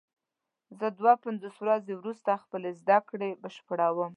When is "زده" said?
2.81-2.97